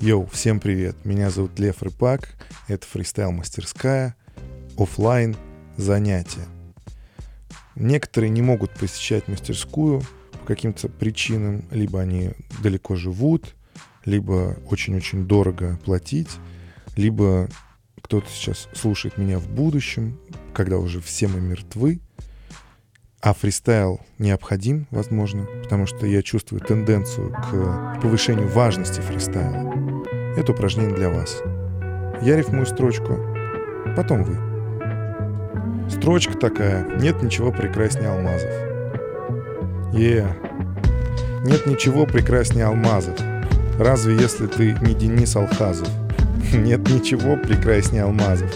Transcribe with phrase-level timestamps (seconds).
[0.00, 0.96] Йоу, всем привет!
[1.04, 2.36] Меня зовут Лев Рыпак,
[2.68, 4.16] это фристайл-мастерская,
[4.76, 5.36] офлайн
[5.76, 6.46] занятия.
[7.76, 10.02] Некоторые не могут посещать мастерскую
[10.32, 13.54] по каким-то причинам, либо они далеко живут,
[14.04, 16.30] либо очень-очень дорого платить,
[16.96, 17.48] либо
[18.02, 20.18] кто-то сейчас слушает меня в будущем,
[20.52, 22.00] когда уже все мы мертвы,
[23.24, 29.72] а фристайл необходим, возможно, потому что я чувствую тенденцию к повышению важности фристайла.
[30.36, 31.40] Это упражнение для вас.
[32.20, 33.18] Я рифмую строчку,
[33.96, 35.90] потом вы.
[35.90, 38.50] Строчка такая, нет ничего прекраснее алмазов.
[39.94, 41.46] Е, yeah.
[41.46, 43.18] нет ничего прекраснее алмазов.
[43.78, 45.88] Разве если ты не Денис Алхазов?
[46.52, 48.54] Нет ничего прекраснее алмазов.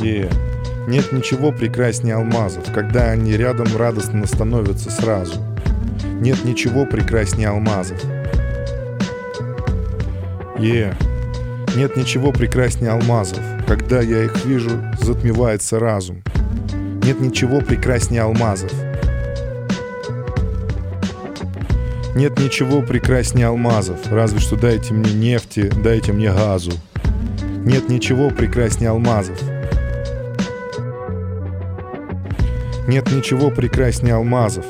[0.00, 0.51] Е, yeah.
[0.88, 5.40] Нет ничего прекраснее алмазов, когда они рядом радостно становятся сразу.
[6.20, 8.02] Нет ничего прекраснее алмазов.
[10.58, 11.76] Е, yeah.
[11.76, 16.22] нет ничего прекраснее алмазов, когда я их вижу, затмевается разум.
[17.04, 18.72] Нет ничего прекраснее алмазов.
[22.14, 26.72] Нет ничего прекраснее алмазов, разве что дайте мне нефти, дайте мне газу.
[27.64, 29.38] Нет ничего прекраснее алмазов.
[32.88, 34.66] Нет ничего прекраснее алмазов.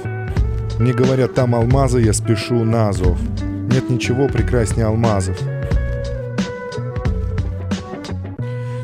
[0.79, 3.19] Мне говорят, там алмазы, я спешу на Азов.
[3.43, 5.39] Нет ничего прекраснее алмазов.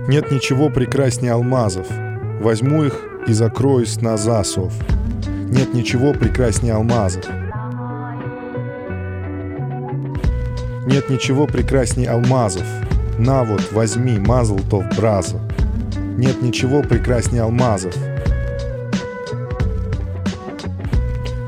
[0.09, 1.87] Нет ничего прекраснее алмазов.
[2.41, 2.95] Возьму их
[3.27, 4.73] и закроюсь на засов.
[5.51, 7.27] Нет ничего прекраснее алмазов.
[10.87, 12.67] Нет ничего прекраснее алмазов.
[13.19, 15.39] На вот, возьми, мазлтов браза.
[16.17, 17.95] Нет ничего прекраснее алмазов.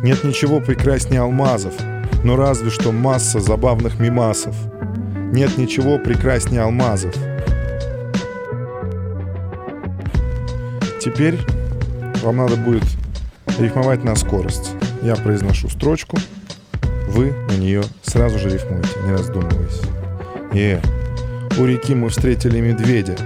[0.03, 1.75] Нет ничего прекраснее алмазов,
[2.25, 4.57] но разве что масса забавных мимасов.
[5.33, 7.15] Нет ничего прекраснее алмазов.
[11.01, 11.39] Теперь
[12.23, 12.85] вам надо будет
[13.59, 14.73] рифмовать на скорость.
[15.03, 16.17] Я произношу строчку,
[17.09, 19.83] вы на нее сразу же рифмуете, не раздумываясь.
[20.55, 20.81] Е,
[21.59, 23.17] у реки мы встретили медведя.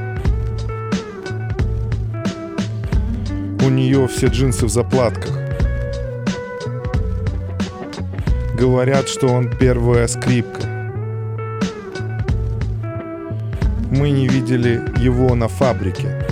[3.64, 5.43] У нее все джинсы в заплатках.
[8.58, 10.62] Говорят, что он первая скрипка.
[13.90, 16.24] Мы не видели его на фабрике.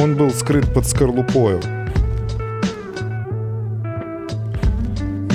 [0.00, 1.60] Он был скрыт под скорлупою.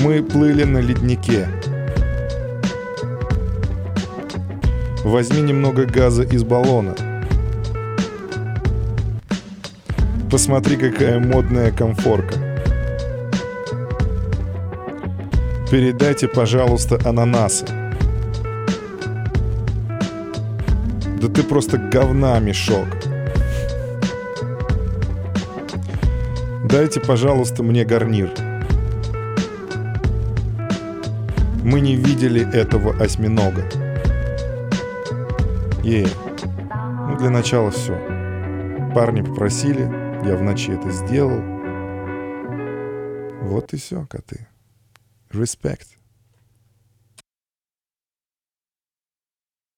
[0.02, 1.46] Мы плыли на леднике.
[5.04, 6.94] Возьми немного газа из баллона.
[10.30, 12.51] Посмотри, какая модная комфорка.
[15.72, 17.64] Передайте, пожалуйста, ананасы.
[21.18, 22.86] Да ты просто говна мешок.
[26.68, 28.30] Дайте, пожалуйста, мне гарнир.
[31.64, 33.64] Мы не видели этого осьминога.
[35.82, 36.06] Ей.
[37.08, 37.94] Ну, для начала все.
[38.94, 39.84] Парни попросили,
[40.26, 41.40] я в ночи это сделал.
[43.40, 44.51] Вот и все, коты.
[45.34, 45.96] Respect.